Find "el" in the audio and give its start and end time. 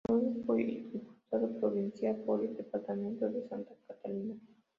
2.43-2.55